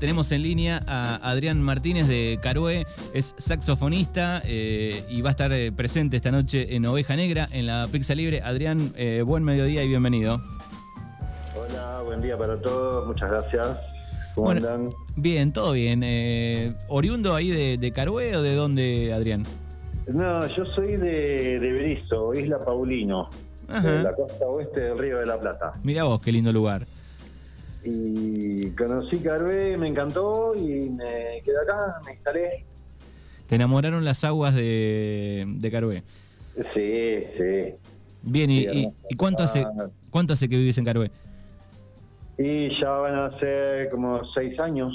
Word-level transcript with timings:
tenemos 0.00 0.32
en 0.32 0.42
línea 0.42 0.80
a 0.86 1.16
Adrián 1.30 1.60
Martínez 1.60 2.08
de 2.08 2.38
Carué, 2.42 2.86
es 3.12 3.34
saxofonista 3.36 4.40
eh, 4.46 5.04
y 5.10 5.20
va 5.20 5.28
a 5.28 5.32
estar 5.32 5.52
eh, 5.52 5.70
presente 5.70 6.16
esta 6.16 6.30
noche 6.30 6.74
en 6.74 6.86
Oveja 6.86 7.14
Negra, 7.16 7.46
en 7.52 7.66
la 7.66 7.86
Pizza 7.92 8.14
Libre. 8.14 8.40
Adrián, 8.42 8.92
eh, 8.96 9.22
buen 9.22 9.44
mediodía 9.44 9.84
y 9.84 9.88
bienvenido. 9.88 10.40
Hola, 11.54 12.00
buen 12.02 12.22
día 12.22 12.36
para 12.38 12.58
todos, 12.58 13.06
muchas 13.06 13.30
gracias. 13.30 13.78
¿Cómo 14.34 14.46
Bueno, 14.46 14.66
andan? 14.66 14.94
Bien, 15.16 15.52
todo 15.52 15.72
bien. 15.72 16.02
¿Oriundo 16.88 17.34
ahí 17.34 17.50
de, 17.50 17.76
de 17.76 17.92
Carué 17.92 18.34
o 18.36 18.42
de 18.42 18.54
dónde, 18.54 19.12
Adrián? 19.12 19.44
No, 20.06 20.46
yo 20.46 20.64
soy 20.64 20.96
de, 20.96 21.60
de 21.60 21.72
Berizo, 21.72 22.32
Isla 22.32 22.58
Paulino, 22.58 23.28
de 23.68 24.02
la 24.02 24.14
costa 24.14 24.46
oeste 24.46 24.80
del 24.80 24.98
Río 24.98 25.18
de 25.18 25.26
la 25.26 25.38
Plata. 25.38 25.74
Mira 25.82 26.04
vos, 26.04 26.22
qué 26.22 26.32
lindo 26.32 26.52
lugar. 26.52 26.86
Y 27.84 28.70
conocí 28.70 29.18
Carué, 29.18 29.76
me 29.76 29.88
encantó 29.88 30.54
y 30.54 30.90
me 30.90 31.42
quedé 31.44 31.56
acá, 31.62 32.00
me 32.04 32.12
instalé. 32.12 32.64
Te 33.46 33.54
enamoraron 33.56 34.04
las 34.04 34.22
aguas 34.24 34.54
de, 34.54 35.44
de. 35.46 36.02
Sí, 36.74 37.24
sí. 37.38 37.74
Bien, 38.22 38.50
¿y, 38.50 38.64
Sí, 38.64 38.68
y- 38.70 38.92
y 39.10 39.16
cuánto, 39.16 39.42
hace, 39.42 39.60
ah. 39.60 39.88
cuánto 40.10 40.34
hace 40.34 40.48
que 40.48 40.56
vivís 40.58 40.76
en 40.78 40.84
Carué? 40.84 41.10
Y 42.38 42.68
ya 42.80 42.90
van 42.90 43.14
a 43.14 43.38
ser 43.38 43.88
como 43.90 44.20
seis 44.34 44.58
años. 44.60 44.92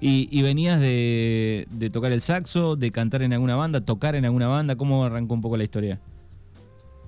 ¿Y, 0.00 0.28
y 0.30 0.42
venías 0.42 0.80
de, 0.80 1.66
de 1.70 1.90
tocar 1.90 2.12
el 2.12 2.22
saxo, 2.22 2.76
de 2.76 2.90
cantar 2.90 3.22
en 3.22 3.32
alguna 3.34 3.54
banda, 3.56 3.82
tocar 3.82 4.14
en 4.14 4.24
alguna 4.24 4.46
banda? 4.48 4.76
¿Cómo 4.76 5.04
arrancó 5.04 5.34
un 5.34 5.42
poco 5.42 5.56
la 5.58 5.64
historia? 5.64 5.98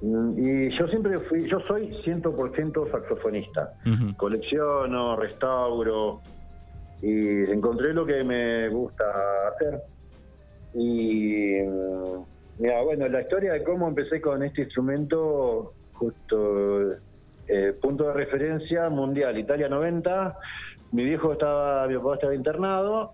Y 0.03 0.77
yo 0.77 0.89
siempre 0.89 1.19
fui, 1.21 1.49
yo 1.49 1.61
soy 1.61 1.89
100% 2.05 2.91
saxofonista. 2.91 3.73
Colecciono, 4.17 5.17
restauro 5.17 6.21
y 7.01 7.51
encontré 7.51 7.95
lo 7.95 8.05
que 8.05 8.25
me 8.25 8.69
gusta 8.69 9.05
hacer. 9.49 9.81
Y 10.75 11.61
mm, 11.63 12.25
mira, 12.59 12.83
bueno, 12.83 13.09
la 13.09 13.21
historia 13.21 13.53
de 13.53 13.63
cómo 13.63 13.87
empecé 13.87 14.21
con 14.21 14.43
este 14.43 14.63
instrumento, 14.63 15.75
justo 15.93 16.91
eh, 17.47 17.73
punto 17.81 18.09
de 18.09 18.15
referencia 18.15 18.89
mundial, 18.91 19.39
Italia 19.39 19.69
90. 19.69 20.37
Mi 20.91 21.05
viejo 21.05 21.33
estaba, 21.33 21.87
mi 21.87 21.97
papá 21.97 22.15
estaba 22.15 22.35
internado 22.35 23.13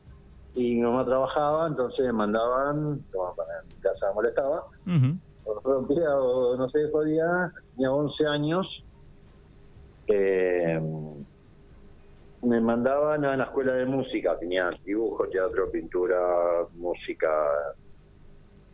y 0.55 0.77
mi 0.77 0.83
mamá 0.83 1.05
trabajaba, 1.05 1.67
entonces 1.67 2.07
me 2.07 2.13
mandaban, 2.13 3.05
para 3.13 3.63
mi 3.69 3.77
casa 3.81 4.07
molestaba, 4.15 4.65
Ujú. 4.87 5.19
Rompía 5.65 6.17
o 6.17 6.57
no 6.57 6.69
sé, 6.71 6.89
podía, 6.89 7.53
tenía 7.75 7.93
11 7.93 8.27
años, 8.27 8.67
eh, 10.09 10.81
me 12.43 12.61
mandaban 12.61 13.25
a 13.25 13.37
la 13.37 13.45
escuela 13.45 13.75
de 13.75 13.85
música, 13.87 14.39
tenía 14.39 14.71
dibujo, 14.85 15.29
teatro, 15.29 15.65
pintura, 15.73 16.19
música. 16.75 17.29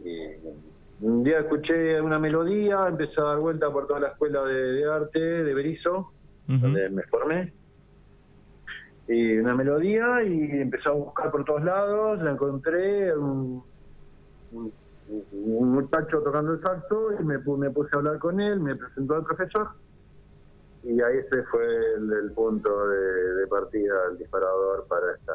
Y 0.04 0.36
un 1.00 1.24
día 1.24 1.40
escuché 1.40 2.00
una 2.00 2.18
melodía, 2.18 2.86
empecé 2.88 3.20
a 3.20 3.24
dar 3.24 3.38
vuelta 3.38 3.70
por 3.72 3.86
toda 3.86 4.00
la 4.00 4.08
escuela 4.08 4.42
de, 4.44 4.54
de 4.54 4.84
arte 4.92 5.18
de 5.20 5.54
Berizo, 5.54 6.10
donde 6.60 6.90
me 6.90 7.02
formé. 7.04 7.54
Y 9.08 9.36
una 9.38 9.54
melodía 9.54 10.22
y 10.24 10.60
empecé 10.60 10.88
a 10.88 10.92
buscar 10.92 11.30
por 11.30 11.44
todos 11.44 11.62
lados, 11.64 12.22
la 12.22 12.32
encontré, 12.32 13.16
un, 13.16 13.62
un- 14.52 14.72
un 15.08 15.72
muchacho 15.72 16.22
tocando 16.22 16.52
el 16.52 16.60
saxo 16.60 17.12
y 17.20 17.24
me, 17.24 17.38
me 17.38 17.70
puse 17.70 17.90
a 17.92 17.98
hablar 17.98 18.18
con 18.18 18.40
él, 18.40 18.60
me 18.60 18.74
presentó 18.74 19.16
al 19.16 19.24
profesor 19.24 19.68
y 20.82 21.00
ahí 21.00 21.18
ese 21.18 21.42
fue 21.44 21.64
el, 21.96 22.12
el 22.12 22.32
punto 22.32 22.88
de, 22.88 22.96
de 22.96 23.46
partida, 23.46 23.94
el 24.10 24.18
disparador 24.18 24.86
para 24.86 25.12
esta 25.14 25.32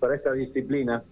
para 0.00 0.14
esta 0.14 0.32
disciplina. 0.32 1.02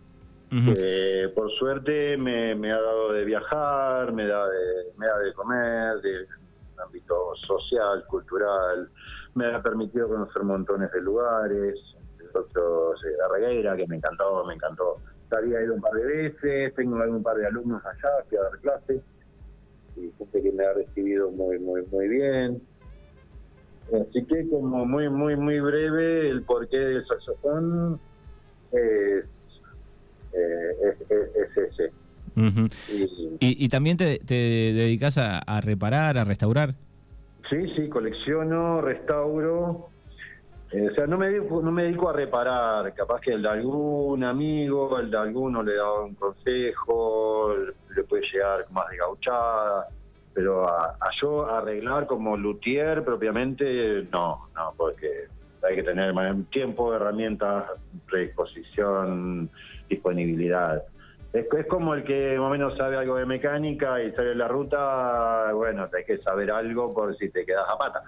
Que 0.51 1.31
por 1.35 1.51
suerte 1.53 2.17
me, 2.17 2.55
me 2.55 2.73
ha 2.73 2.81
dado 2.81 3.13
de 3.13 3.23
viajar, 3.27 4.15
me 4.15 4.27
da 4.27 4.49
de, 4.49 4.93
me 4.97 5.07
da 5.07 5.19
de 5.19 5.35
comer, 5.35 6.01
de 6.01 6.27
ámbito 6.83 7.35
social, 7.47 8.03
cultural, 8.07 8.89
me 9.35 9.55
ha 9.55 9.61
permitido 9.61 10.09
conocer 10.09 10.43
montones 10.45 10.91
de 10.93 11.03
lugares, 11.03 11.79
entre 12.13 12.41
otros 12.41 13.05
eh, 13.05 13.17
Arreguera, 13.29 13.77
que 13.77 13.87
me 13.89 13.97
encantó, 13.97 14.43
me 14.47 14.55
encantó. 14.55 14.97
Había 15.31 15.63
ido 15.63 15.75
un 15.75 15.81
par 15.81 15.93
de 15.93 16.05
veces, 16.07 16.75
tengo 16.75 16.97
un 16.97 17.23
par 17.23 17.37
de 17.37 17.47
alumnos 17.47 17.83
allá 17.85 18.09
que 18.31 18.39
a 18.39 18.43
dar 18.43 18.59
clases, 18.61 19.03
y 19.97 20.11
gente 20.19 20.43
que 20.43 20.53
me 20.53 20.65
ha 20.65 20.73
recibido 20.73 21.31
muy, 21.31 21.59
muy, 21.59 21.83
muy 21.91 22.09
bien. 22.09 22.63
Así 23.89 24.25
que 24.27 24.49
como 24.49 24.85
muy, 24.87 25.09
muy, 25.09 25.37
muy 25.37 25.61
breve, 25.61 26.29
el 26.31 26.43
porqué 26.45 26.79
del 26.79 27.07
saxofón 27.07 28.01
es, 28.73 29.25
eh, 30.33 30.71
es, 30.83 31.11
es- 31.11 31.35
es 31.37 31.57
ese. 31.73 31.93
Y, 32.93 33.03
¿Y, 33.41 33.65
y 33.65 33.69
también 33.69 33.97
te, 33.97 34.19
te 34.19 34.35
dedicas 34.35 35.19
a, 35.19 35.39
a 35.39 35.61
reparar, 35.61 36.17
a 36.19 36.25
restaurar? 36.25 36.75
sí, 37.51 37.57
sí, 37.77 37.89
colecciono, 37.89 38.81
restauro. 38.83 39.89
Eh, 40.71 40.89
o 40.91 40.95
sea, 40.95 41.07
no 41.07 41.17
me, 41.17 41.31
dedico, 41.31 41.63
no 41.63 41.73
me 41.73 41.85
dedico 41.85 42.11
a 42.11 42.13
reparar, 42.13 42.93
capaz 42.95 43.21
que 43.23 43.33
el 43.33 43.43
de 43.43 43.49
algún 43.49 44.23
amigo, 44.23 44.99
el 44.99 45.11
de 45.11 45.17
alguno 45.17 45.63
le 45.63 45.77
da 45.77 46.01
un 46.01 46.15
consejo, 46.15 47.55
le 47.95 48.05
puede 48.05 48.23
llegar 48.31 48.67
más 48.71 48.87
de 48.91 48.99
gauchada, 48.99 49.89
pero 50.35 50.69
a, 50.69 50.97
a 51.01 51.11
yo 51.23 51.47
arreglar 51.47 52.07
como 52.07 52.37
luthier 52.37 53.03
propiamente, 53.03 54.07
no, 54.13 54.49
no, 54.55 54.75
porque 54.77 55.29
hay 55.63 55.77
que 55.77 55.83
tener 55.83 56.15
tiempo, 56.51 56.95
herramientas, 56.95 57.65
predisposición, 58.07 59.51
disponibilidad. 59.89 60.83
Es, 61.33 61.47
es 61.51 61.67
como 61.67 61.95
el 61.95 62.05
que 62.05 62.37
más 62.39 62.47
o 62.47 62.51
menos 62.51 62.77
sabe 62.77 62.97
algo 62.97 63.17
de 63.17 63.27
mecánica 63.27 64.03
y 64.03 64.13
sale 64.13 64.33
en 64.33 64.39
la 64.39 64.49
ruta, 64.49 65.51
bueno, 65.53 65.89
hay 65.97 66.05
que 66.05 66.19
saber 66.19 66.51
algo 66.51 66.93
por 66.95 67.17
si 67.17 67.31
te 67.31 67.45
quedas 67.45 67.67
a 67.69 67.79
pata. 67.79 68.03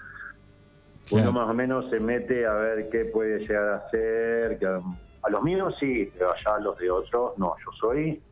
Claro. 1.09 1.31
Uno 1.31 1.41
más 1.41 1.51
o 1.51 1.55
menos 1.55 1.91
se 1.91 1.99
mete 1.99 2.47
a 2.47 2.53
ver 2.53 2.89
qué 2.91 3.07
puede 3.07 3.41
llegar 3.41 3.69
a 3.69 3.77
hacer. 3.77 4.59
que, 4.59 4.67
a 4.67 5.29
los 5.31 5.43
míos 5.43 5.75
sí, 5.79 6.11
pero 6.15 6.33
allá 6.33 6.57
a 6.57 6.61
los 6.61 6.79
de 6.79 6.91
otros 6.91 7.37
no. 7.39 7.55
Yo 7.65 7.73
soy 7.81 8.23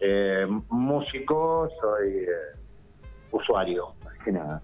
eh, 0.00 0.46
músico, 0.70 1.68
soy 1.80 2.08
eh, 2.08 2.58
usuario, 3.30 3.94
más 4.04 4.14
que 4.24 4.32
nada. 4.32 4.62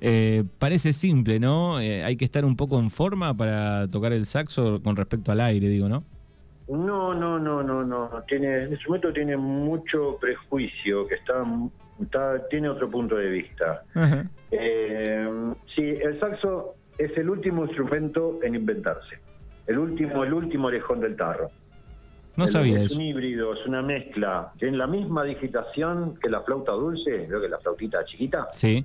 Eh, 0.00 0.44
parece 0.58 0.92
simple, 0.92 1.38
¿no? 1.38 1.80
Eh, 1.80 2.04
hay 2.04 2.16
que 2.16 2.24
estar 2.24 2.44
un 2.44 2.56
poco 2.56 2.78
en 2.78 2.90
forma 2.90 3.34
para 3.34 3.88
tocar 3.88 4.12
el 4.12 4.26
saxo 4.26 4.82
con 4.82 4.96
respecto 4.96 5.32
al 5.32 5.40
aire, 5.40 5.68
digo, 5.68 5.88
¿no? 5.88 6.04
No, 6.68 7.14
no, 7.14 7.38
no, 7.38 7.62
no, 7.62 7.84
no. 7.84 8.10
Tiene, 8.26 8.64
el 8.64 8.72
instrumento 8.72 9.12
tiene 9.12 9.36
mucho 9.36 10.18
prejuicio, 10.20 11.06
que 11.06 11.14
está, 11.14 11.44
está 12.02 12.46
tiene 12.48 12.68
otro 12.68 12.90
punto 12.90 13.16
de 13.16 13.28
vista. 13.28 13.82
Eh, 14.50 15.28
sí, 15.74 15.82
el 15.82 16.18
saxo 16.20 16.74
es 16.98 17.16
el 17.16 17.28
último 17.30 17.64
instrumento 17.64 18.38
en 18.42 18.54
inventarse. 18.54 19.18
El 19.66 19.78
último, 19.78 20.24
el 20.24 20.32
último 20.32 20.68
orejón 20.68 21.00
del 21.00 21.16
tarro. 21.16 21.50
No 22.36 22.44
El- 22.44 22.50
sabía 22.50 22.78
es 22.78 22.84
eso. 22.92 22.96
un 22.96 23.02
híbrido, 23.02 23.54
es 23.54 23.66
una 23.66 23.82
mezcla. 23.82 24.52
Tiene 24.58 24.76
la 24.76 24.86
misma 24.86 25.24
digitación 25.24 26.16
que 26.20 26.28
la 26.28 26.42
flauta 26.42 26.72
dulce, 26.72 27.26
creo 27.26 27.40
que 27.40 27.48
la 27.48 27.58
flautita 27.58 28.04
chiquita. 28.04 28.46
Sí. 28.52 28.84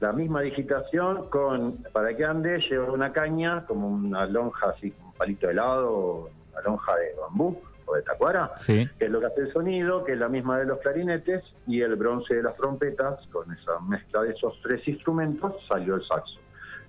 La 0.00 0.12
misma 0.12 0.40
digitación 0.42 1.28
con, 1.28 1.78
para 1.92 2.16
que 2.16 2.24
ande, 2.24 2.58
lleva 2.70 2.92
una 2.92 3.12
caña, 3.12 3.64
como 3.66 3.88
una 3.88 4.26
lonja 4.26 4.70
así, 4.70 4.92
un 5.04 5.12
palito 5.12 5.46
de 5.48 5.52
helado, 5.52 6.30
una 6.52 6.62
lonja 6.62 6.94
de 6.96 7.14
bambú 7.20 7.60
de 7.94 8.02
tacuara, 8.02 8.52
Sí. 8.56 8.88
que 8.98 9.06
es 9.06 9.10
lo 9.10 9.20
que 9.20 9.26
hace 9.26 9.40
el 9.42 9.52
sonido, 9.52 10.04
que 10.04 10.12
es 10.12 10.18
la 10.18 10.28
misma 10.28 10.58
de 10.58 10.66
los 10.66 10.78
clarinetes, 10.78 11.42
y 11.66 11.80
el 11.80 11.96
bronce 11.96 12.34
de 12.34 12.42
las 12.42 12.56
trompetas, 12.56 13.26
con 13.32 13.52
esa 13.52 13.80
mezcla 13.80 14.22
de 14.22 14.30
esos 14.32 14.60
tres 14.62 14.86
instrumentos, 14.88 15.54
salió 15.68 15.94
el 15.96 16.04
saxo. 16.06 16.38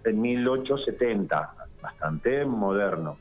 En 0.04 0.22
1870, 0.22 1.54
bastante 1.82 2.46
moderno. 2.46 3.18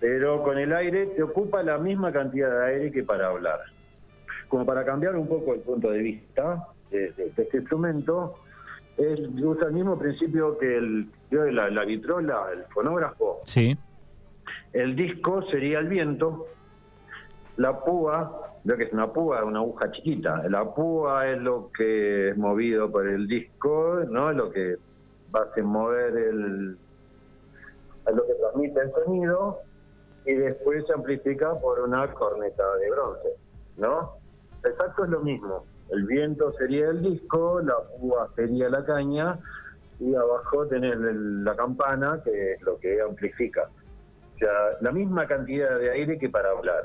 Pero 0.00 0.42
con 0.42 0.58
el 0.58 0.72
aire 0.72 1.06
te 1.06 1.22
ocupa 1.22 1.62
la 1.62 1.78
misma 1.78 2.12
cantidad 2.12 2.50
de 2.60 2.66
aire 2.74 2.92
que 2.92 3.02
para 3.02 3.28
hablar. 3.28 3.60
Como 4.48 4.64
para 4.66 4.84
cambiar 4.84 5.16
un 5.16 5.26
poco 5.26 5.54
el 5.54 5.60
punto 5.60 5.90
de 5.90 5.98
vista 5.98 6.66
de, 6.90 7.12
de- 7.12 7.30
de 7.30 7.42
este 7.42 7.56
instrumento, 7.58 8.34
es, 8.96 9.20
usa 9.42 9.66
el 9.68 9.72
mismo 9.74 9.98
principio 9.98 10.56
que 10.58 10.76
el, 10.76 11.08
la, 11.30 11.68
la 11.70 11.84
vitrola, 11.84 12.46
el 12.52 12.64
fonógrafo, 12.72 13.40
Sí. 13.44 13.76
el 14.72 14.94
disco 14.96 15.42
sería 15.50 15.80
el 15.80 15.88
viento, 15.88 16.46
la 17.56 17.78
púa, 17.80 18.58
veo 18.64 18.76
que 18.76 18.84
es 18.84 18.92
una 18.92 19.12
púa, 19.12 19.44
una 19.44 19.60
aguja 19.60 19.90
chiquita, 19.92 20.42
la 20.48 20.64
púa 20.74 21.28
es 21.28 21.38
lo 21.40 21.70
que 21.76 22.30
es 22.30 22.36
movido 22.36 22.90
por 22.90 23.06
el 23.06 23.26
disco, 23.26 24.00
¿no? 24.08 24.32
Lo 24.32 24.50
que 24.50 24.76
va 25.34 25.48
a 25.54 25.62
mover 25.62 26.16
el, 26.16 26.72
lo 26.72 28.26
que 28.26 28.34
transmite 28.34 28.80
el 28.80 28.92
sonido 28.92 29.58
y 30.26 30.34
después 30.34 30.84
se 30.86 30.92
amplifica 30.92 31.54
por 31.54 31.80
una 31.80 32.12
corneta 32.12 32.64
de 32.76 32.90
bronce, 32.90 33.28
¿no? 33.76 34.12
Exacto 34.64 35.04
es 35.04 35.10
lo 35.10 35.20
mismo. 35.20 35.64
El 35.90 36.04
viento 36.04 36.52
sería 36.54 36.88
el 36.88 37.02
disco, 37.02 37.60
la 37.60 37.76
púa 37.98 38.28
sería 38.34 38.68
la 38.68 38.84
caña 38.84 39.38
y 40.00 40.14
abajo 40.14 40.66
tenés 40.66 40.96
la 40.98 41.54
campana, 41.54 42.20
que 42.24 42.54
es 42.54 42.62
lo 42.62 42.78
que 42.78 43.00
amplifica. 43.00 43.68
O 44.34 44.38
sea, 44.38 44.52
la 44.80 44.92
misma 44.92 45.26
cantidad 45.26 45.78
de 45.78 45.90
aire 45.90 46.18
que 46.18 46.28
para 46.28 46.50
hablar. 46.50 46.84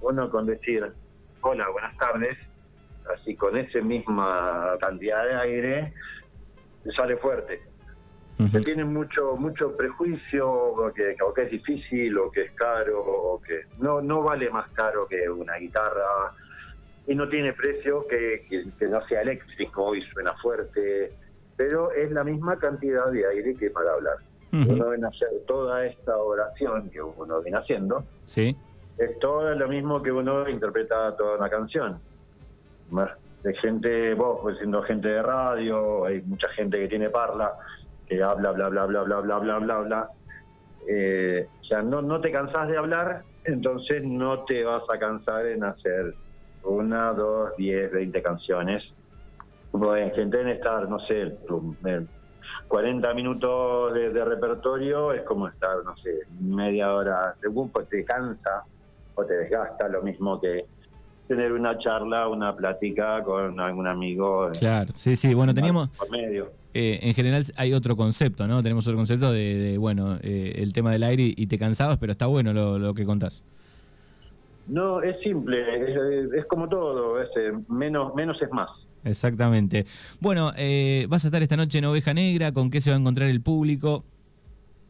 Uno 0.00 0.30
con 0.30 0.46
decir, 0.46 0.92
hola, 1.42 1.68
buenas 1.70 1.96
tardes, 1.98 2.38
así 3.14 3.34
con 3.36 3.56
esa 3.56 3.80
misma 3.80 4.76
cantidad 4.80 5.24
de 5.24 5.34
aire, 5.34 5.94
sale 6.96 7.16
fuerte. 7.16 7.62
Se 8.50 8.60
tiene 8.60 8.84
mucho 8.84 9.34
mucho 9.36 9.76
prejuicio 9.76 10.50
o 10.50 10.90
que, 10.94 11.14
que 11.34 11.42
es 11.42 11.50
difícil 11.50 12.16
o 12.16 12.30
que 12.30 12.44
es 12.44 12.52
caro 12.52 12.98
o 12.98 13.38
que 13.38 13.64
no 13.78 14.00
no 14.00 14.22
vale 14.22 14.48
más 14.48 14.66
caro 14.70 15.06
que 15.06 15.28
una 15.28 15.56
guitarra. 15.56 16.32
Y 17.06 17.14
no 17.14 17.28
tiene 17.28 17.52
precio 17.52 18.06
que, 18.08 18.46
que, 18.48 18.86
no 18.86 19.06
sea 19.08 19.20
eléctrico 19.20 19.94
y 19.94 20.02
suena 20.06 20.32
fuerte. 20.40 21.12
Pero 21.56 21.92
es 21.92 22.10
la 22.12 22.24
misma 22.24 22.58
cantidad 22.58 23.10
de 23.10 23.26
aire 23.26 23.54
que 23.56 23.68
para 23.68 23.92
hablar. 23.92 24.16
Uno 24.52 24.88
viene 24.88 25.04
a 25.04 25.10
hacer 25.10 25.28
toda 25.46 25.84
esta 25.84 26.16
oración 26.16 26.88
que 26.88 27.02
uno 27.02 27.42
viene 27.42 27.58
haciendo 27.58 28.04
sí 28.24 28.56
es 28.98 29.18
todo 29.18 29.54
lo 29.54 29.68
mismo 29.68 30.02
que 30.02 30.12
uno 30.12 30.48
interpreta 30.48 31.16
toda 31.16 31.38
una 31.38 31.48
canción 31.48 31.98
de 33.42 33.54
gente 33.54 34.14
vos 34.14 34.40
pues 34.42 34.58
siendo 34.58 34.82
gente 34.82 35.08
de 35.08 35.22
radio 35.22 36.04
hay 36.04 36.20
mucha 36.22 36.48
gente 36.50 36.78
que 36.78 36.88
tiene 36.88 37.08
parla 37.08 37.52
que 38.10 38.22
habla, 38.22 38.50
bla, 38.50 38.68
bla, 38.68 38.86
bla, 38.86 39.02
bla, 39.04 39.20
bla, 39.20 39.38
bla, 39.38 39.58
bla, 39.58 39.78
bla. 39.78 40.10
Eh, 40.88 41.46
o 41.60 41.64
sea, 41.64 41.80
no, 41.80 42.02
no 42.02 42.20
te 42.20 42.32
cansás 42.32 42.68
de 42.68 42.76
hablar, 42.76 43.22
entonces 43.44 44.02
no 44.02 44.44
te 44.44 44.64
vas 44.64 44.82
a 44.92 44.98
cansar 44.98 45.46
en 45.46 45.62
hacer 45.62 46.14
una, 46.64 47.12
dos, 47.12 47.56
diez, 47.56 47.90
veinte 47.92 48.20
canciones. 48.20 48.82
Bueno, 49.70 50.12
gente 50.12 50.50
estar, 50.50 50.88
no 50.88 50.98
sé, 51.06 51.38
40 52.66 53.14
minutos 53.14 53.94
de, 53.94 54.24
repertorio 54.24 55.12
es 55.12 55.22
como 55.22 55.46
estar, 55.46 55.76
no 55.84 55.96
sé, 55.98 56.22
media 56.40 56.92
hora, 56.92 57.36
según 57.40 57.70
pues 57.70 57.88
te 57.88 58.04
cansa 58.04 58.64
o 59.20 59.26
te 59.26 59.34
desgasta, 59.34 59.88
lo 59.88 60.02
mismo 60.02 60.40
que 60.40 60.66
tener 61.28 61.52
una 61.52 61.78
charla, 61.78 62.28
una 62.28 62.56
plática 62.56 63.22
con 63.22 63.60
algún 63.60 63.86
amigo. 63.86 64.50
Claro, 64.58 64.92
sí, 64.96 65.14
sí, 65.14 65.32
bueno, 65.32 65.54
teníamos... 65.54 65.88
Por 65.90 66.10
medio. 66.10 66.50
Eh, 66.72 67.00
en 67.02 67.14
general 67.14 67.44
hay 67.56 67.72
otro 67.72 67.96
concepto, 67.96 68.46
¿no? 68.46 68.62
Tenemos 68.62 68.86
otro 68.86 68.96
concepto 68.96 69.32
de, 69.32 69.76
bueno, 69.78 70.18
eh, 70.22 70.54
el 70.56 70.72
tema 70.72 70.92
del 70.92 71.02
aire 71.02 71.32
y 71.36 71.46
te 71.46 71.58
cansabas, 71.58 71.98
pero 71.98 72.12
está 72.12 72.26
bueno 72.26 72.52
lo, 72.52 72.94
que 72.94 73.04
contás. 73.04 73.42
No, 74.68 75.02
es 75.02 75.20
simple, 75.20 75.58
es, 76.36 76.44
como 76.46 76.68
todo, 76.68 77.20
es, 77.20 77.28
eh, 77.36 77.52
menos, 77.68 78.14
menos 78.14 78.40
es 78.40 78.50
más. 78.52 78.70
Exactamente. 79.02 79.84
Bueno, 80.20 80.46
vas 81.08 81.24
a 81.24 81.28
estar 81.28 81.42
esta 81.42 81.56
noche 81.56 81.78
en 81.78 81.86
Oveja 81.86 82.14
Negra, 82.14 82.52
¿con 82.52 82.70
qué 82.70 82.80
se 82.80 82.90
va 82.90 82.96
a 82.96 83.00
encontrar 83.00 83.28
el 83.28 83.40
público? 83.40 84.04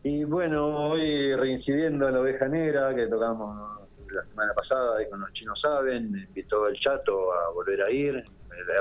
Y 0.02 0.24
bueno, 0.24 0.88
hoy 0.88 1.34
reincidiendo 1.34 2.08
en 2.08 2.16
Oveja 2.16 2.48
Negra, 2.48 2.94
que 2.94 3.06
tocamos 3.06 3.56
la 4.12 4.22
semana 4.24 4.52
pasada 4.54 5.02
y 5.02 5.08
con 5.08 5.20
los 5.20 5.32
chinos 5.32 5.60
saben, 5.60 6.10
me 6.10 6.22
invitó 6.22 6.68
el 6.68 6.78
chato 6.78 7.32
a 7.32 7.50
volver 7.52 7.82
a 7.82 7.90
ir, 7.90 8.22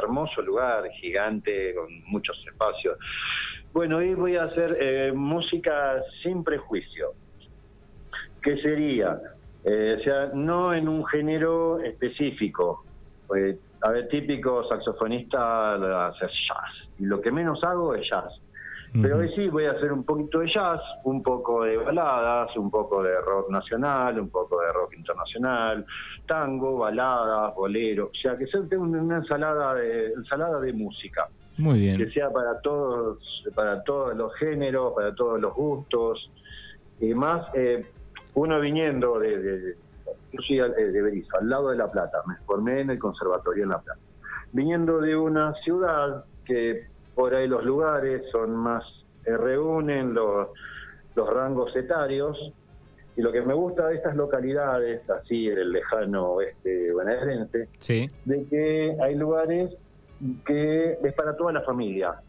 hermoso 0.01 0.41
lugar, 0.41 0.89
gigante, 0.91 1.73
con 1.75 1.87
muchos 2.05 2.37
espacios. 2.45 2.97
Bueno, 3.71 3.97
hoy 3.97 4.13
voy 4.15 4.35
a 4.35 4.43
hacer 4.43 4.77
eh, 4.79 5.11
música 5.13 6.01
sin 6.23 6.43
prejuicio. 6.43 7.13
¿Qué 8.41 8.57
sería? 8.57 9.19
Eh, 9.63 9.97
o 9.99 10.03
sea, 10.03 10.31
no 10.33 10.73
en 10.73 10.87
un 10.87 11.05
género 11.05 11.79
específico. 11.79 12.83
a 13.81 13.91
ver, 13.91 14.07
típico 14.07 14.67
saxofonista 14.67 16.07
hacer 16.07 16.29
jazz. 16.29 16.89
Y 16.97 17.05
lo 17.05 17.21
que 17.21 17.31
menos 17.31 17.63
hago 17.63 17.95
es 17.95 18.09
jazz. 18.09 18.41
Pero 18.93 19.17
hoy 19.17 19.29
sí 19.35 19.47
voy 19.49 19.65
a 19.65 19.71
hacer 19.71 19.93
un 19.93 20.03
poquito 20.03 20.39
de 20.39 20.49
jazz, 20.49 20.81
un 21.03 21.21
poco 21.21 21.63
de 21.63 21.77
baladas, 21.77 22.55
un 22.57 22.71
poco 22.71 23.03
de 23.03 23.19
rock 23.21 23.49
nacional, 23.51 24.19
un 24.19 24.29
poco 24.29 24.59
de 24.61 24.71
rock 24.73 24.95
internacional, 24.95 25.85
tango, 26.25 26.77
baladas, 26.77 27.53
bolero, 27.55 28.07
o 28.07 28.17
sea, 28.19 28.35
que 28.35 28.47
sea 28.47 28.61
una 28.79 29.17
ensalada 29.17 29.75
de 29.75 30.13
ensalada 30.13 30.59
de 30.59 30.73
música. 30.73 31.27
Muy 31.59 31.79
bien. 31.79 31.97
Que 31.97 32.09
sea 32.09 32.31
para 32.31 32.59
todos 32.61 33.19
para 33.53 33.83
todos 33.83 34.15
los 34.15 34.33
géneros, 34.35 34.93
para 34.93 35.13
todos 35.13 35.39
los 35.39 35.53
gustos. 35.53 36.31
Y 36.99 37.13
más 37.13 37.45
eh, 37.53 37.85
uno 38.33 38.59
viniendo 38.59 39.19
de, 39.19 39.37
de 39.37 39.77
yo 40.31 40.41
soy 40.41 40.57
de 40.57 41.01
Berizo, 41.01 41.37
al 41.37 41.49
lado 41.49 41.69
de 41.69 41.77
La 41.77 41.91
Plata, 41.91 42.19
me 42.27 42.35
formé 42.45 42.81
en 42.81 42.91
el 42.91 42.99
conservatorio 42.99 43.63
en 43.63 43.69
La 43.69 43.79
Plata. 43.79 43.99
Viniendo 44.51 44.99
de 44.99 45.15
una 45.15 45.53
ciudad 45.63 46.25
que 46.45 46.87
por 47.15 47.33
ahí 47.33 47.47
los 47.47 47.63
lugares 47.63 48.23
son 48.31 48.55
más, 48.55 48.83
eh, 49.25 49.35
reúnen 49.35 50.13
los, 50.13 50.49
los 51.15 51.29
rangos 51.29 51.75
etarios. 51.75 52.37
Y 53.15 53.21
lo 53.21 53.31
que 53.31 53.41
me 53.41 53.53
gusta 53.53 53.87
de 53.87 53.95
estas 53.95 54.15
localidades, 54.15 55.01
así 55.09 55.49
en 55.49 55.57
el 55.57 55.71
lejano 55.73 56.31
oeste 56.33 56.93
bonaerense, 56.93 57.67
de 58.23 58.45
que 58.45 58.95
hay 59.01 59.15
lugares 59.15 59.75
que 60.45 60.97
es 61.03 61.13
para 61.13 61.35
toda 61.35 61.51
la 61.51 61.61
familia. 61.61 62.21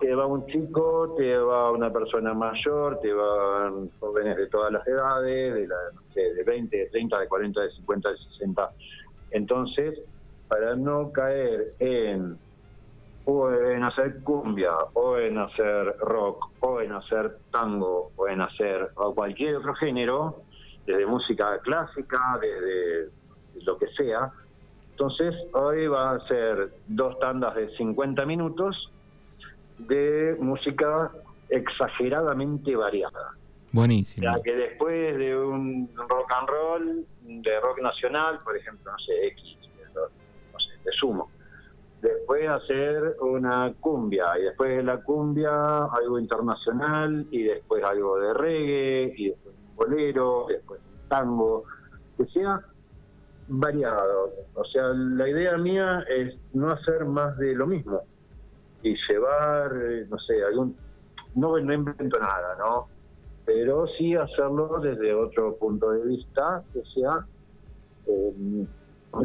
Te 0.00 0.14
va 0.14 0.26
un 0.26 0.46
chico, 0.46 1.14
te 1.18 1.36
va 1.36 1.70
una 1.72 1.92
persona 1.92 2.32
mayor, 2.32 3.00
te 3.00 3.12
van 3.12 3.90
jóvenes 3.98 4.36
de 4.36 4.46
todas 4.46 4.72
las 4.72 4.86
edades, 4.86 5.54
de, 5.54 5.66
la, 5.66 5.76
de 6.14 6.44
20, 6.44 6.76
de 6.76 6.86
30, 6.86 7.18
de 7.18 7.28
40, 7.28 7.60
de 7.60 7.70
50, 7.70 8.10
de 8.10 8.16
60. 8.16 8.70
Entonces, 9.32 10.00
para 10.46 10.76
no 10.76 11.12
caer 11.12 11.74
en 11.80 12.38
o 13.30 13.52
en 13.52 13.84
hacer 13.84 14.22
cumbia, 14.22 14.72
o 14.94 15.18
en 15.18 15.36
hacer 15.36 15.98
rock, 15.98 16.50
o 16.60 16.80
en 16.80 16.92
hacer 16.92 17.36
tango, 17.52 18.10
o 18.16 18.26
en 18.26 18.40
hacer 18.40 18.90
cualquier 19.14 19.56
otro 19.56 19.74
género, 19.74 20.44
desde 20.86 21.04
música 21.04 21.58
clásica, 21.62 22.38
desde 22.40 23.10
lo 23.66 23.76
que 23.76 23.86
sea. 23.88 24.32
Entonces, 24.92 25.34
hoy 25.52 25.88
va 25.88 26.12
a 26.12 26.26
ser 26.26 26.72
dos 26.86 27.18
tandas 27.18 27.54
de 27.54 27.68
50 27.76 28.24
minutos 28.24 28.90
de 29.76 30.34
música 30.40 31.12
exageradamente 31.50 32.74
variada. 32.76 33.32
Buenísimo. 33.74 34.24
Ya 34.24 34.42
que 34.42 34.56
después 34.56 35.18
de 35.18 35.36
un 35.36 35.90
rock 35.94 36.32
and 36.32 36.48
roll, 36.48 37.06
de 37.20 37.60
rock 37.60 37.82
nacional, 37.82 38.38
por 38.42 38.56
ejemplo, 38.56 38.90
no 38.90 38.98
sé, 39.00 39.26
X, 39.26 39.58
no 39.94 40.58
sé, 40.58 40.70
de 40.82 40.92
sumo 40.92 41.30
después 42.00 42.48
hacer 42.48 43.16
una 43.20 43.72
cumbia 43.80 44.38
y 44.38 44.44
después 44.44 44.76
de 44.76 44.82
la 44.82 45.02
cumbia 45.02 45.84
algo 45.84 46.18
internacional 46.18 47.26
y 47.30 47.42
después 47.42 47.82
algo 47.82 48.18
de 48.18 48.34
reggae 48.34 49.14
y 49.16 49.28
después 49.30 49.54
un 49.54 49.76
bolero, 49.76 50.46
después 50.48 50.80
un 50.80 51.08
tango, 51.08 51.64
que 52.16 52.26
sea 52.26 52.60
variado. 53.48 54.30
O 54.54 54.64
sea, 54.64 54.88
la 54.88 55.28
idea 55.28 55.56
mía 55.56 56.04
es 56.08 56.34
no 56.52 56.68
hacer 56.68 57.04
más 57.04 57.36
de 57.38 57.54
lo 57.54 57.66
mismo 57.66 58.02
y 58.82 58.94
llevar, 59.08 59.72
no 60.08 60.18
sé, 60.18 60.44
algún... 60.44 60.76
No, 61.34 61.58
no 61.58 61.72
invento 61.72 62.18
nada, 62.18 62.56
¿no? 62.58 62.88
Pero 63.44 63.86
sí 63.98 64.14
hacerlo 64.14 64.78
desde 64.80 65.14
otro 65.14 65.56
punto 65.56 65.90
de 65.90 66.06
vista 66.06 66.62
que 66.72 66.82
sea... 66.94 67.26
Eh, 68.06 68.66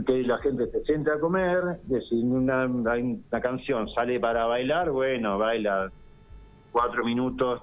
que 0.05 0.23
la 0.23 0.37
gente 0.39 0.69
se 0.71 0.83
siente 0.83 1.11
a 1.11 1.19
comer, 1.19 1.79
que 1.87 2.01
si 2.01 2.15
una, 2.15 2.65
una 2.65 3.41
canción 3.41 3.89
sale 3.89 4.19
para 4.19 4.45
bailar, 4.45 4.91
bueno, 4.91 5.37
baila 5.37 5.91
cuatro 6.71 7.03
minutos, 7.03 7.61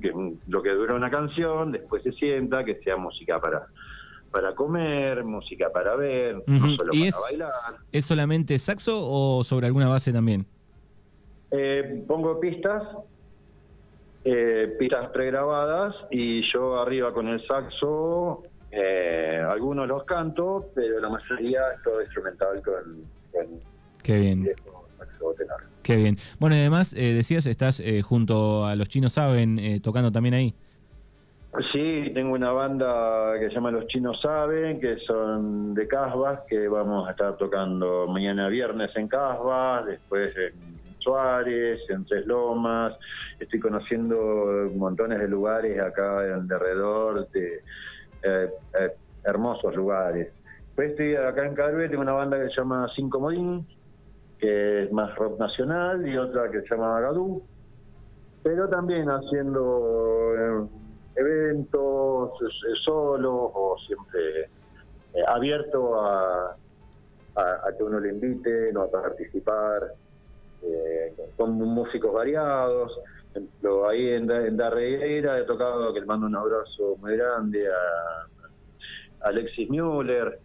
que, 0.00 0.12
lo 0.46 0.62
que 0.62 0.70
dura 0.70 0.94
una 0.94 1.10
canción, 1.10 1.72
después 1.72 2.02
se 2.02 2.12
sienta, 2.12 2.64
que 2.64 2.76
sea 2.82 2.96
música 2.96 3.40
para 3.40 3.66
para 4.30 4.54
comer, 4.54 5.24
música 5.24 5.70
para 5.72 5.96
ver, 5.96 6.42
no 6.46 6.76
solo 6.76 6.92
para 6.92 7.04
es, 7.04 7.16
bailar. 7.20 7.50
¿Es 7.90 8.04
solamente 8.04 8.58
saxo 8.58 9.00
o 9.02 9.42
sobre 9.42 9.66
alguna 9.66 9.88
base 9.88 10.12
también? 10.12 10.46
Eh, 11.50 12.04
pongo 12.06 12.38
pistas, 12.38 12.82
eh, 14.24 14.76
pistas 14.78 15.10
pregrabadas 15.10 15.96
y 16.12 16.42
yo 16.52 16.80
arriba 16.80 17.12
con 17.12 17.26
el 17.26 17.44
saxo 17.46 18.44
eh, 18.70 19.44
algunos 19.48 19.88
los 19.88 20.04
canto, 20.04 20.70
pero 20.74 21.00
la 21.00 21.08
mayoría 21.08 21.60
es 21.74 21.82
todo 21.82 22.00
instrumental 22.02 22.62
con, 22.62 23.04
Qué 24.02 24.16
bien. 24.16 24.48
Qué 25.82 25.96
bien. 25.96 26.16
Bueno, 26.38 26.56
además, 26.56 26.94
eh, 26.94 27.14
decías, 27.14 27.46
estás 27.46 27.80
eh, 27.80 28.02
junto 28.02 28.66
a 28.66 28.76
los 28.76 28.88
chinos 28.88 29.14
Saben, 29.14 29.58
eh, 29.58 29.80
tocando 29.80 30.12
también 30.12 30.34
ahí. 30.34 30.54
Sí, 31.72 32.12
tengo 32.14 32.34
una 32.34 32.52
banda 32.52 33.32
que 33.40 33.48
se 33.48 33.54
llama 33.54 33.72
Los 33.72 33.88
Chinos 33.88 34.20
Saben, 34.20 34.80
que 34.80 34.98
son 34.98 35.74
de 35.74 35.88
Casbas, 35.88 36.40
que 36.48 36.68
vamos 36.68 37.08
a 37.08 37.10
estar 37.10 37.36
tocando 37.38 38.06
mañana 38.06 38.48
viernes 38.48 38.94
en 38.94 39.08
Casbas, 39.08 39.84
después 39.86 40.32
en 40.36 40.78
Suárez, 41.00 41.80
en 41.88 42.04
Tres 42.04 42.24
Lomas. 42.26 42.94
Estoy 43.40 43.58
conociendo 43.58 44.70
montones 44.76 45.18
de 45.18 45.26
lugares 45.26 45.80
acá 45.80 46.20
alrededor 46.20 47.28
de 47.30 47.62
eh, 48.22 48.50
eh, 48.78 48.92
hermosos 49.24 49.74
lugares. 49.74 50.32
Pues 50.74 50.92
acá 51.18 51.46
en 51.46 51.54
Carué, 51.54 51.88
tengo 51.88 52.02
una 52.02 52.12
banda 52.12 52.38
que 52.38 52.48
se 52.48 52.56
llama 52.56 52.88
Cinco 52.94 53.20
Modín, 53.20 53.66
que 54.38 54.84
es 54.84 54.92
más 54.92 55.14
rock 55.16 55.38
nacional, 55.38 56.06
y 56.06 56.16
otra 56.16 56.50
que 56.50 56.62
se 56.62 56.68
llama 56.74 57.00
Gadú. 57.00 57.42
pero 58.42 58.68
también 58.68 59.08
haciendo 59.08 60.34
eh, 60.36 60.68
eventos 61.16 62.30
eh, 62.42 62.74
solos 62.84 63.50
o 63.54 63.76
siempre 63.86 64.48
abierto 65.26 66.00
a, 66.00 66.56
a, 67.36 67.72
que 67.76 67.82
uno 67.82 68.00
le 68.00 68.10
invite, 68.10 68.72
no 68.72 68.82
a 68.82 68.90
participar, 68.90 69.92
con 71.36 71.52
músicos 71.52 72.12
variados. 72.12 72.98
Ejemplo, 73.30 73.88
ahí 73.88 74.08
en, 74.08 74.30
en 74.30 74.56
Darreira 74.56 75.38
he 75.38 75.44
tocado, 75.44 75.92
que 75.94 76.00
le 76.00 76.06
mando 76.06 76.26
un 76.26 76.36
abrazo 76.36 76.96
muy 76.98 77.16
grande 77.16 77.68
a, 77.68 79.28
Alexis 79.28 79.68
Müller. 79.68 80.38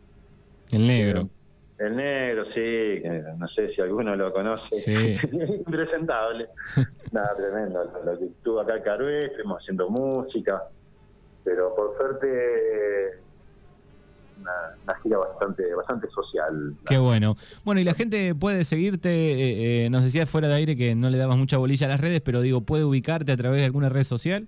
El 0.72 0.88
negro. 0.88 1.30
El 1.78 1.96
negro, 1.96 2.46
sí, 2.54 3.04
no 3.38 3.48
sé 3.50 3.74
si 3.74 3.82
alguno 3.82 4.16
lo 4.16 4.32
conoce. 4.32 4.80
Sí. 4.80 5.18
Impresentable. 5.32 6.48
Nada, 7.12 7.36
tremendo. 7.36 7.84
Lo, 8.06 8.18
que 8.18 8.26
estuvo 8.26 8.60
acá 8.62 8.78
en 8.78 8.84
Carué, 8.84 9.26
estuvimos 9.26 9.62
haciendo 9.62 9.90
música, 9.90 10.64
pero 11.44 11.76
por 11.76 11.98
suerte 11.98 13.20
una, 14.40 14.96
gira 15.02 15.18
bastante 15.18 15.74
bastante 15.76 16.08
social. 16.10 16.76
Qué 16.88 16.98
bueno. 16.98 17.36
Bueno, 17.64 17.82
y 17.82 17.84
la 17.84 17.94
gente 17.94 18.36
puede 18.36 18.64
seguirte, 18.64 19.10
eh, 19.10 19.86
eh, 19.86 19.90
nos 19.90 20.04
decías 20.04 20.30
fuera 20.30 20.48
de 20.48 20.56
aire 20.56 20.76
que 20.76 20.96
no 20.96 21.10
le 21.10 21.18
dabas 21.18 21.38
mucha 21.38 21.58
bolilla 21.58 21.88
a 21.88 21.90
las 21.90 22.02
redes, 22.02 22.22
pero 22.22 22.42
digo, 22.42 22.62
¿puede 22.62 22.84
ubicarte 22.84 23.32
a 23.32 23.38
través 23.38 23.60
de 23.60 23.66
alguna 23.66 23.90
red 23.90 24.04
social? 24.04 24.48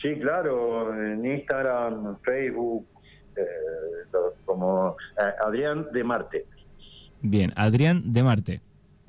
Sí, 0.00 0.14
claro, 0.20 0.94
en 0.94 1.24
Instagram, 1.24 2.16
Facebook, 2.22 2.86
eh, 3.36 3.42
como 4.44 4.96
Adrián 5.44 5.86
de 5.92 6.04
Marte. 6.04 6.46
Bien, 7.22 7.52
Adrián 7.56 8.12
de 8.12 8.22
Marte. 8.22 8.60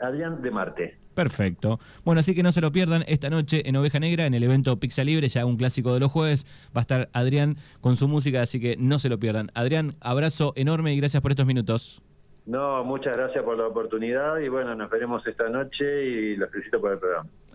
Adrián 0.01 0.41
de 0.41 0.51
Marte. 0.51 0.97
Perfecto. 1.13 1.79
Bueno, 2.05 2.19
así 2.19 2.33
que 2.33 2.43
no 2.43 2.51
se 2.51 2.61
lo 2.61 2.71
pierdan 2.71 3.03
esta 3.07 3.29
noche 3.29 3.67
en 3.67 3.75
Oveja 3.75 3.99
Negra, 3.99 4.25
en 4.25 4.33
el 4.33 4.43
evento 4.43 4.79
Pizza 4.79 5.03
Libre, 5.03 5.27
ya 5.27 5.45
un 5.45 5.57
clásico 5.57 5.93
de 5.93 5.99
los 5.99 6.11
jueves. 6.11 6.45
Va 6.75 6.79
a 6.79 6.81
estar 6.81 7.09
Adrián 7.13 7.57
con 7.81 7.95
su 7.95 8.07
música, 8.07 8.41
así 8.41 8.59
que 8.59 8.75
no 8.77 8.99
se 8.99 9.09
lo 9.09 9.19
pierdan. 9.19 9.51
Adrián, 9.53 9.91
abrazo 9.99 10.53
enorme 10.55 10.93
y 10.93 10.97
gracias 10.97 11.21
por 11.21 11.31
estos 11.31 11.45
minutos. 11.45 12.01
No, 12.45 12.83
muchas 12.83 13.15
gracias 13.15 13.43
por 13.43 13.57
la 13.57 13.67
oportunidad 13.67 14.39
y 14.39 14.49
bueno, 14.49 14.73
nos 14.75 14.89
veremos 14.89 15.25
esta 15.27 15.47
noche 15.49 16.05
y 16.05 16.35
los 16.35 16.49
felicito 16.49 16.81
por 16.81 16.93
el 16.93 16.99
programa. 16.99 17.29